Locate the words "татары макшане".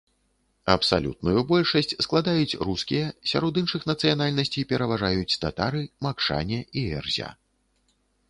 5.43-6.59